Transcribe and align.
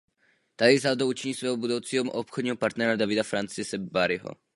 Tady 0.55 0.75
vzal 0.77 0.95
do 0.95 1.07
učení 1.07 1.33
svého 1.33 1.57
budoucího 1.57 2.03
obchodního 2.05 2.55
partnera 2.55 2.95
Davida 2.95 3.23
Francise 3.23 3.77
Barryho. 3.77 4.29